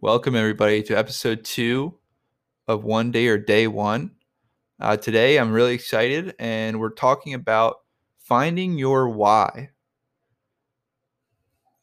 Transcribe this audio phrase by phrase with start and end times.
[0.00, 1.94] Welcome, everybody, to episode two
[2.66, 4.10] of One Day or Day One.
[4.80, 7.76] Uh, today, I'm really excited, and we're talking about
[8.18, 9.70] finding your why.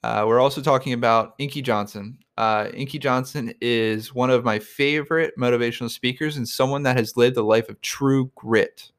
[0.03, 2.19] Uh, we're also talking about Inky Johnson.
[2.37, 7.37] Uh, Inky Johnson is one of my favorite motivational speakers and someone that has lived
[7.37, 8.91] a life of true grit.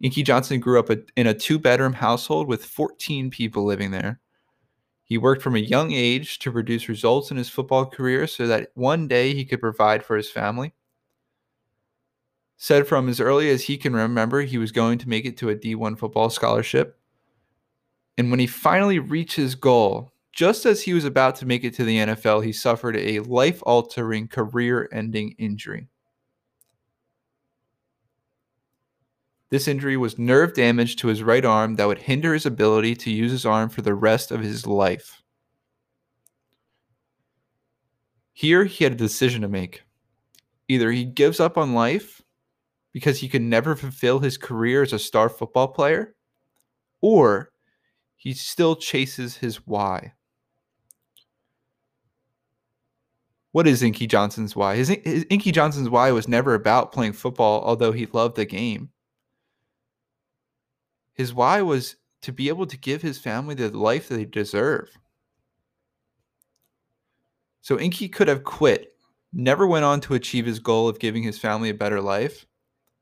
[0.00, 4.20] Inky Johnson grew up a, in a two bedroom household with 14 people living there.
[5.10, 8.70] He worked from a young age to produce results in his football career so that
[8.74, 10.72] one day he could provide for his family.
[12.56, 15.50] Said from as early as he can remember, he was going to make it to
[15.50, 16.96] a D1 football scholarship.
[18.18, 21.74] And when he finally reached his goal, just as he was about to make it
[21.74, 25.88] to the NFL, he suffered a life altering, career ending injury.
[29.50, 33.10] This injury was nerve damage to his right arm that would hinder his ability to
[33.10, 35.22] use his arm for the rest of his life.
[38.32, 39.82] Here, he had a decision to make.
[40.68, 42.22] Either he gives up on life
[42.92, 46.14] because he could never fulfill his career as a star football player,
[47.00, 47.50] or
[48.16, 50.12] he still chases his why.
[53.52, 54.76] What is Inky Johnson's why?
[54.76, 58.90] His, his, Inky Johnson's why was never about playing football, although he loved the game.
[61.20, 64.88] His why was to be able to give his family the life that they deserve.
[67.60, 68.94] So Inky could have quit,
[69.30, 72.46] never went on to achieve his goal of giving his family a better life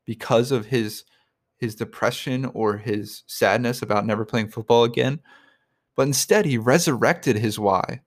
[0.03, 1.05] because of his
[1.59, 5.21] his depression or his sadness about never playing football again.
[5.95, 8.01] But instead, he resurrected his why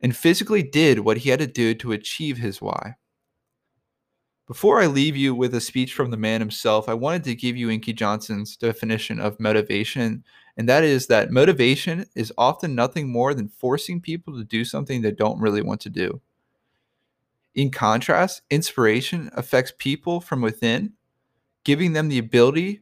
[0.00, 2.96] and physically did what he had to do to achieve his why.
[4.50, 7.56] Before I leave you with a speech from the man himself, I wanted to give
[7.56, 10.24] you Inky Johnson's definition of motivation,
[10.56, 15.02] and that is that motivation is often nothing more than forcing people to do something
[15.02, 16.20] they don't really want to do.
[17.54, 20.94] In contrast, inspiration affects people from within,
[21.62, 22.80] giving them the ability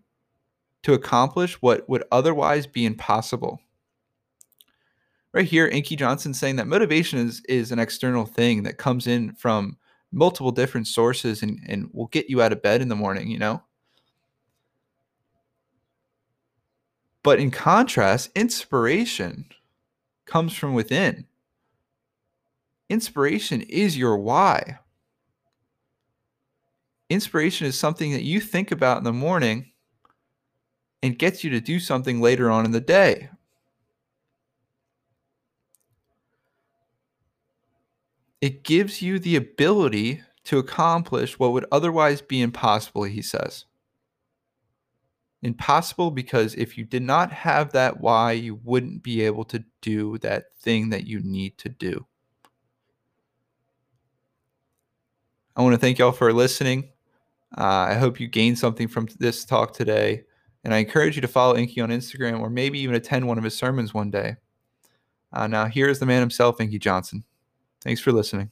[0.85, 3.61] to accomplish what would otherwise be impossible.
[5.35, 9.35] Right here, Inky Johnson saying that motivation is, is an external thing that comes in
[9.35, 9.77] from
[10.13, 13.39] multiple different sources and, and will get you out of bed in the morning, you
[13.39, 13.63] know?
[17.23, 19.47] But in contrast, inspiration
[20.25, 21.27] comes from within.
[22.89, 24.79] Inspiration is your why.
[27.11, 29.73] Inspiration is something that you think about in the morning
[31.03, 33.31] and gets you to do something later on in the day.
[38.41, 43.65] It gives you the ability to accomplish what would otherwise be impossible, he says.
[45.43, 50.19] Impossible because if you did not have that why, you wouldn't be able to do
[50.19, 52.07] that thing that you need to do.
[55.55, 56.91] I want to thank y'all for listening.
[57.57, 60.25] Uh, I hope you gained something from this talk today.
[60.65, 63.45] And I encourage you to follow Inky on Instagram or maybe even attend one of
[63.45, 64.37] his sermons one day.
[65.33, 67.25] Uh, now, here's the man himself, Inky Johnson.
[67.83, 68.51] Thanks for listening.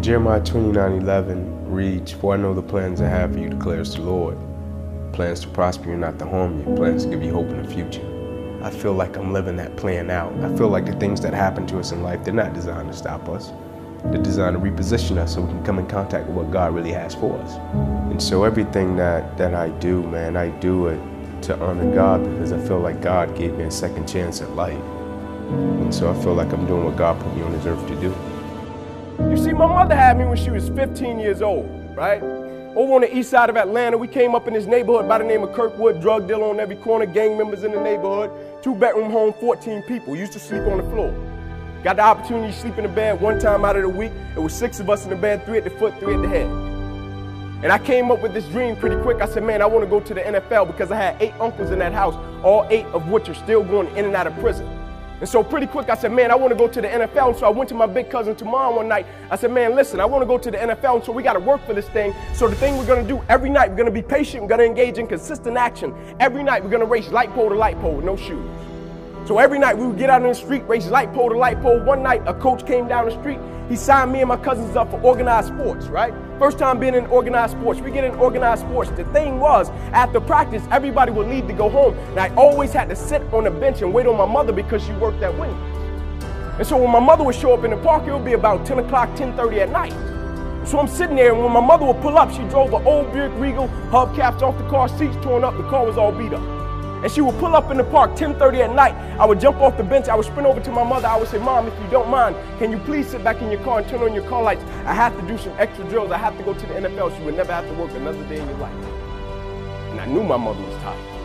[0.00, 4.02] Jeremiah 29 11 reads, For I know the plans I have for you, declares the
[4.02, 4.38] Lord.
[5.12, 7.62] Plans to prosper you, and not to harm you, plans to give you hope in
[7.62, 8.06] the future.
[8.62, 10.32] I feel like I'm living that plan out.
[10.44, 12.96] I feel like the things that happen to us in life, they're not designed to
[12.96, 13.50] stop us.
[14.10, 16.92] They're designed to reposition us so we can come in contact with what God really
[16.92, 17.54] has for us.
[18.10, 21.00] And so everything that, that I do, man, I do it
[21.42, 24.80] to honor God because I feel like God gave me a second chance at life.
[25.50, 28.00] And so I feel like I'm doing what God put me on this earth to
[28.00, 28.14] do.
[29.30, 31.66] You see, my mother had me when she was 15 years old,
[31.96, 32.22] right?
[32.22, 35.24] Over on the east side of Atlanta, we came up in this neighborhood by the
[35.24, 38.30] name of Kirkwood, drug dealer on every corner, gang members in the neighborhood,
[38.62, 41.10] two bedroom home, 14 people, used to sleep on the floor.
[41.86, 44.10] Got the opportunity to sleep in the bed one time out of the week.
[44.34, 46.28] It was six of us in the bed, three at the foot, three at the
[46.28, 46.48] head.
[47.62, 49.20] And I came up with this dream pretty quick.
[49.20, 51.70] I said, man, I want to go to the NFL because I had eight uncles
[51.70, 54.66] in that house, all eight of which are still going in and out of prison.
[55.20, 57.28] And so pretty quick, I said, man, I want to go to the NFL.
[57.28, 59.06] And so I went to my big cousin tomorrow one night.
[59.30, 60.96] I said, man, listen, I want to go to the NFL.
[60.96, 62.12] And so we got to work for this thing.
[62.34, 64.42] So the thing we're going to do every night, we're going to be patient.
[64.42, 65.94] We're going to engage in consistent action.
[66.18, 68.44] Every night, we're going to race light pole to light pole with no shoes.
[69.26, 71.60] So every night we would get out in the street, race light pole to light
[71.60, 71.80] pole.
[71.80, 73.40] One night, a coach came down the street.
[73.68, 76.14] He signed me and my cousins up for organized sports, right?
[76.38, 77.80] First time being in organized sports.
[77.80, 78.88] We get in organized sports.
[78.90, 81.94] The thing was, after practice, everybody would leave to go home.
[82.10, 84.84] And I always had to sit on the bench and wait on my mother because
[84.84, 85.58] she worked at Wendy's.
[86.58, 88.64] And so when my mother would show up in the park, it would be about
[88.64, 90.68] 10 o'clock, 10.30 at night.
[90.68, 93.12] So I'm sitting there, and when my mother would pull up, she drove an old
[93.12, 96.55] Buick Regal, hubcaps off the car, seats torn up, the car was all beat up.
[97.02, 98.94] And she would pull up in the park 10:30 at night.
[99.18, 101.28] I would jump off the bench, I would sprint over to my mother, I would
[101.28, 103.88] say, Mom, if you don't mind, can you please sit back in your car and
[103.88, 104.64] turn on your car lights?
[104.86, 106.10] I have to do some extra drills.
[106.10, 107.16] I have to go to the NFL.
[107.16, 108.74] She would never have to work another day in your life.
[109.90, 111.16] And I knew my mother was tired.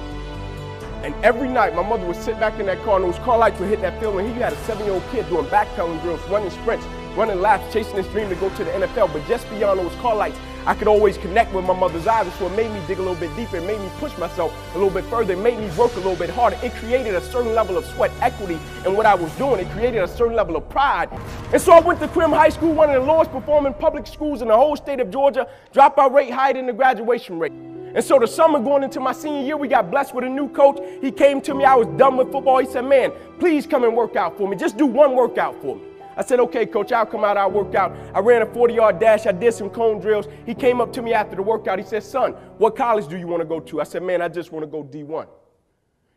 [1.04, 3.60] And every night, my mother would sit back in that car, and those car lights
[3.60, 4.20] would hit that field.
[4.20, 6.86] And he had a seven-year-old kid doing backpedaling drills, running sprints,
[7.16, 9.12] running laps, chasing his dream to go to the NFL.
[9.12, 12.32] But just beyond those car lights, I could always connect with my mother's eyes.
[12.36, 13.58] So it made me dig a little bit deeper.
[13.58, 15.34] It made me push myself a little bit further.
[15.34, 16.58] It made me work a little bit harder.
[16.62, 19.60] It created a certain level of sweat equity in what I was doing.
[19.60, 21.10] It created a certain level of pride.
[21.52, 24.42] And so I went to Crim High School, one of the lowest performing public schools
[24.42, 25.48] in the whole state of Georgia.
[25.74, 27.54] Dropout rate higher than the graduation rate.
[27.94, 30.48] And so the summer going into my senior year, we got blessed with a new
[30.50, 30.80] coach.
[31.02, 32.60] He came to me, I was done with football.
[32.60, 34.56] He said, Man, please come and work out for me.
[34.56, 35.82] Just do one workout for me.
[36.16, 37.96] I said, okay, coach, I'll come out, I'll work out.
[38.14, 40.28] I ran a 40 yard dash, I did some cone drills.
[40.46, 41.80] He came up to me after the workout.
[41.80, 43.82] He said, son, what college do you want to go to?
[43.82, 45.28] I said, man, I just want to go D1.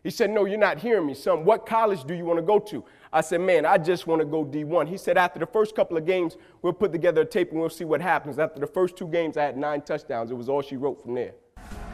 [0.03, 1.47] He said, no, you're not hearing me, son.
[1.47, 2.85] What college do you want to go to?
[3.11, 4.87] I said, man, I just want to go D1.
[4.87, 7.71] He said, after the first couple of games, we'll put together a tape and we'll
[7.71, 8.39] see what happens.
[8.39, 10.31] After the first two games, I had nine touchdowns.
[10.31, 11.33] It was all she wrote from there.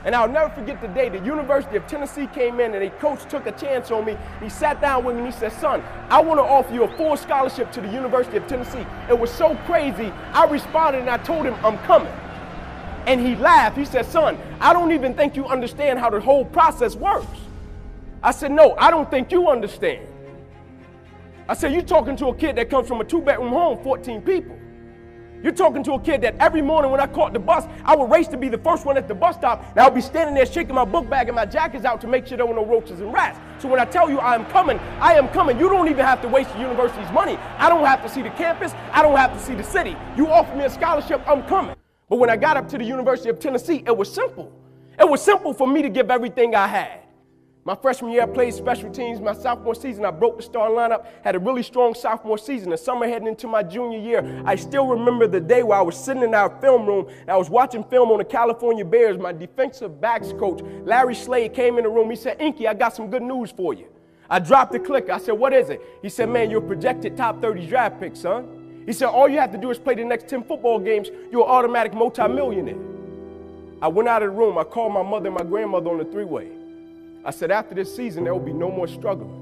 [0.04, 3.28] And I'll never forget the day the University of Tennessee came in and a coach
[3.28, 4.16] took a chance on me.
[4.42, 6.96] He sat down with me and he said, Son, I want to offer you a
[6.96, 8.86] full scholarship to the University of Tennessee.
[9.10, 10.10] It was so crazy.
[10.32, 12.12] I responded and I told him, I'm coming.
[13.06, 13.76] And he laughed.
[13.76, 17.26] He said, Son, I don't even think you understand how the whole process works.
[18.22, 20.06] I said, No, I don't think you understand.
[21.48, 24.22] I said, You're talking to a kid that comes from a two bedroom home, 14
[24.22, 24.58] people.
[25.42, 28.10] You're talking to a kid that every morning when I caught the bus, I would
[28.10, 30.34] race to be the first one at the bus stop, and I would be standing
[30.34, 32.64] there shaking my book bag and my jackets out to make sure there were no
[32.64, 33.38] roaches and rats.
[33.58, 35.58] So when I tell you I am coming, I am coming.
[35.58, 37.38] You don't even have to waste the university's money.
[37.58, 38.72] I don't have to see the campus.
[38.92, 39.96] I don't have to see the city.
[40.16, 41.74] You offer me a scholarship, I'm coming.
[42.08, 44.52] But when I got up to the University of Tennessee, it was simple.
[44.98, 46.99] It was simple for me to give everything I had.
[47.64, 49.20] My freshman year, I played special teams.
[49.20, 52.70] My sophomore season, I broke the star lineup, had a really strong sophomore season.
[52.70, 56.02] The summer heading into my junior year, I still remember the day where I was
[56.02, 59.18] sitting in our film room and I was watching film on the California Bears.
[59.18, 62.08] My defensive backs coach, Larry Slade, came in the room.
[62.08, 63.88] He said, Inky, I got some good news for you.
[64.30, 65.12] I dropped the clicker.
[65.12, 65.82] I said, What is it?
[66.00, 68.84] He said, Man, you're projected top 30 draft pick, son.
[68.86, 71.44] He said, All you have to do is play the next 10 football games, you're
[71.44, 72.78] an automatic multimillionaire.
[73.82, 74.56] I went out of the room.
[74.56, 76.52] I called my mother and my grandmother on the three way.
[77.22, 79.36] I said, after this season, there will be no more struggling.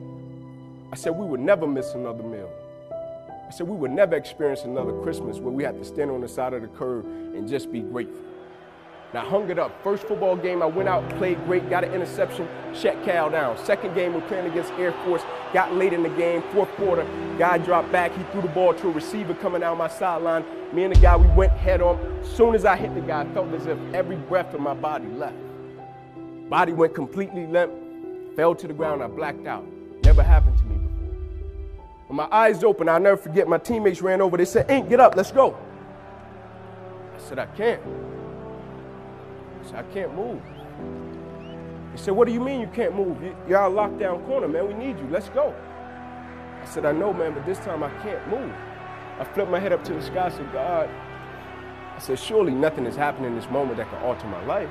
[0.93, 2.51] I said, we would never miss another meal.
[2.91, 6.29] I said, we would never experience another Christmas where we had to stand on the
[6.29, 8.25] side of the curb and just be grateful.
[9.11, 9.83] And I hung it up.
[9.83, 13.57] First football game, I went out, played great, got an interception, shut Cal down.
[13.65, 15.23] Second game, we're playing against Air Force,
[15.55, 17.07] got late in the game, fourth quarter,
[17.39, 20.45] guy dropped back, he threw the ball to a receiver coming out my sideline.
[20.75, 22.23] Me and the guy, we went head on.
[22.23, 25.07] Soon as I hit the guy, I felt as if every breath of my body
[25.07, 25.37] left.
[26.49, 27.73] Body went completely limp,
[28.35, 29.67] fell to the ground, I blacked out.
[30.03, 31.15] Never happened to me before.
[32.07, 34.39] When my eyes opened, I'll never forget, my teammates ran over.
[34.39, 35.55] They said, Ink, get up, let's go.
[37.15, 37.83] I said, I can't.
[39.61, 40.41] I said, I can't move.
[41.93, 43.19] He said, What do you mean you can't move?
[43.47, 44.67] You're out lockdown corner, man.
[44.69, 45.07] We need you.
[45.11, 45.55] Let's go.
[46.63, 48.53] I said, I know, man, but this time I can't move.
[49.19, 50.27] I flipped my head up to the sky.
[50.27, 50.89] I said, God,
[51.95, 54.71] I said, surely nothing is happening in this moment that can alter my life.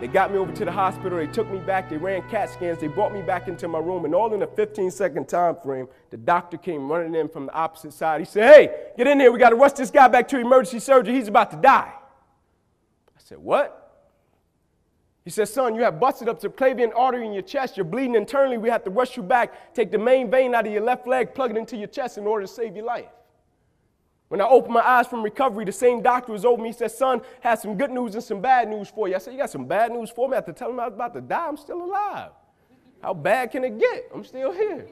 [0.00, 1.18] They got me over to the hospital.
[1.18, 1.88] They took me back.
[1.88, 2.80] They ran CAT scans.
[2.80, 4.04] They brought me back into my room.
[4.04, 7.52] And all in a 15 second time frame, the doctor came running in from the
[7.52, 8.20] opposite side.
[8.20, 9.30] He said, Hey, get in here.
[9.30, 11.14] We got to rush this guy back to emergency surgery.
[11.14, 11.92] He's about to die.
[11.94, 13.80] I said, What?
[15.24, 17.76] He said, Son, you have busted up the subclavian artery in your chest.
[17.76, 18.58] You're bleeding internally.
[18.58, 21.34] We have to rush you back, take the main vein out of your left leg,
[21.34, 23.06] plug it into your chest in order to save your life.
[24.34, 26.70] When I opened my eyes from recovery, the same doctor was over me.
[26.70, 29.14] He said, Son, has some good news and some bad news for you.
[29.14, 30.32] I said, You got some bad news for me?
[30.32, 31.46] I had to tell him I was about to die.
[31.46, 32.32] I'm still alive.
[33.00, 34.10] How bad can it get?
[34.12, 34.88] I'm still here.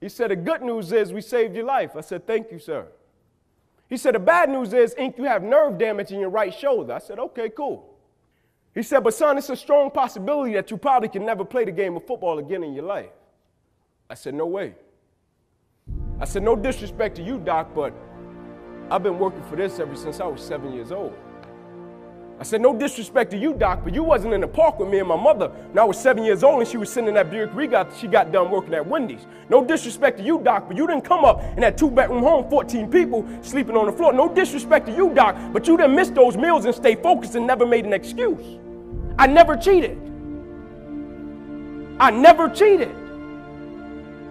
[0.00, 1.90] He said, The good news is we saved your life.
[1.96, 2.86] I said, Thank you, sir.
[3.90, 6.94] He said, The bad news is, Ink, you have nerve damage in your right shoulder.
[6.94, 7.94] I said, Okay, cool.
[8.74, 11.72] He said, But son, it's a strong possibility that you probably can never play the
[11.72, 13.10] game of football again in your life.
[14.08, 14.76] I said, No way.
[16.20, 17.94] I said, no disrespect to you, Doc, but
[18.90, 21.14] I've been working for this ever since I was seven years old.
[22.38, 24.98] I said, no disrespect to you, Doc, but you wasn't in the park with me
[24.98, 27.30] and my mother when I was seven years old and she was sitting in that
[27.30, 29.26] Buick Regal she got done working at Wendy's.
[29.48, 32.90] No disrespect to you, Doc, but you didn't come up in that two-bedroom home, 14
[32.90, 34.12] people sleeping on the floor.
[34.12, 37.46] No disrespect to you, Doc, but you didn't miss those meals and stay focused and
[37.46, 38.58] never made an excuse.
[39.18, 39.98] I never cheated.
[41.98, 42.94] I never cheated.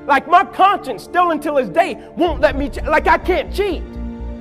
[0.09, 3.83] Like my conscience, still until this day, won't let me, like I can't cheat.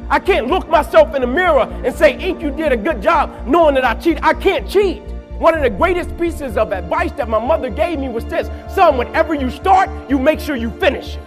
[0.09, 3.47] I can't look myself in the mirror and say, Ink, you did a good job
[3.47, 4.19] knowing that I cheat.
[4.23, 5.03] I can't cheat.
[5.39, 8.97] One of the greatest pieces of advice that my mother gave me was this son,
[8.97, 11.23] whenever you start, you make sure you finish it.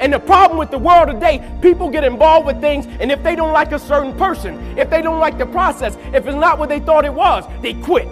[0.00, 3.36] And the problem with the world today, people get involved with things, and if they
[3.36, 6.68] don't like a certain person, if they don't like the process, if it's not what
[6.68, 8.08] they thought it was, they quit.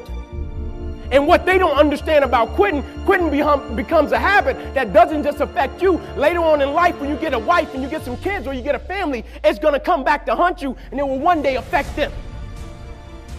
[1.10, 3.30] And what they don't understand about quitting, quitting
[3.74, 6.00] becomes a habit that doesn't just affect you.
[6.16, 8.54] Later on in life, when you get a wife and you get some kids or
[8.54, 11.18] you get a family, it's going to come back to hunt you and it will
[11.18, 12.12] one day affect them.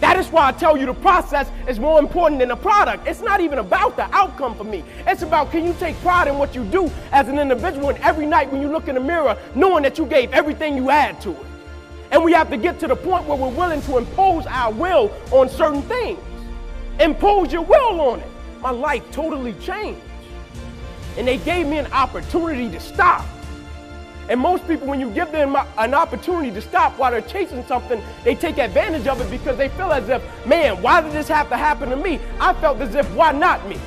[0.00, 3.06] That is why I tell you the process is more important than the product.
[3.06, 4.82] It's not even about the outcome for me.
[5.06, 8.26] It's about can you take pride in what you do as an individual and every
[8.26, 11.30] night when you look in the mirror, knowing that you gave everything you had to
[11.30, 11.46] it.
[12.10, 15.12] And we have to get to the point where we're willing to impose our will
[15.30, 16.18] on certain things.
[17.02, 18.26] Impose your will on it.
[18.60, 20.00] My life totally changed.
[21.18, 23.26] And they gave me an opportunity to stop.
[24.28, 28.00] And most people, when you give them an opportunity to stop while they're chasing something,
[28.22, 31.48] they take advantage of it because they feel as if, man, why did this have
[31.48, 32.20] to happen to me?
[32.38, 33.78] I felt as if, why not me?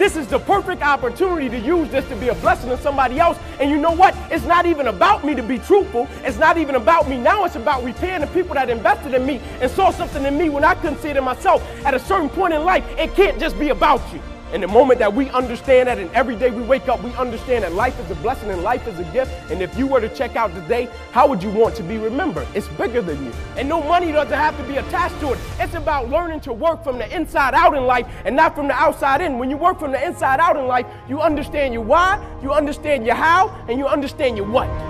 [0.00, 3.38] This is the perfect opportunity to use this to be a blessing to somebody else.
[3.58, 4.16] And you know what?
[4.30, 6.08] It's not even about me to be truthful.
[6.24, 7.18] It's not even about me.
[7.18, 10.48] Now it's about repaying the people that invested in me and saw something in me
[10.48, 11.62] when I couldn't see it in myself.
[11.84, 14.22] At a certain point in life, it can't just be about you.
[14.52, 17.64] And the moment that we understand that, and every day we wake up, we understand
[17.64, 19.32] that life is a blessing and life is a gift.
[19.50, 22.48] And if you were to check out today, how would you want to be remembered?
[22.54, 23.32] It's bigger than you.
[23.56, 25.38] And no money doesn't have to be attached to it.
[25.58, 28.74] It's about learning to work from the inside out in life and not from the
[28.74, 29.38] outside in.
[29.38, 33.06] When you work from the inside out in life, you understand your why, you understand
[33.06, 34.89] your how, and you understand your what.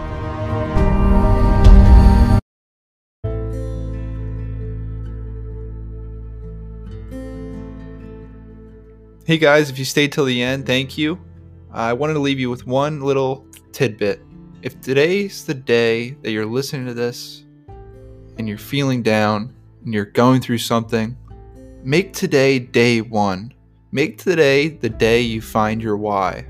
[9.30, 11.16] Hey guys, if you stayed till the end, thank you.
[11.70, 14.20] I wanted to leave you with one little tidbit.
[14.62, 17.44] If today's the day that you're listening to this
[18.38, 21.16] and you're feeling down and you're going through something,
[21.84, 23.54] make today day one.
[23.92, 26.48] Make today the day you find your why.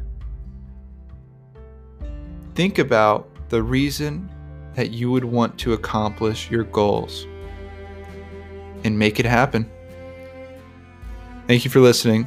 [2.55, 4.27] Think about the reason
[4.73, 7.27] that you would want to accomplish your goals
[8.85, 9.71] and make it happen.
[11.47, 12.27] Thank you for listening.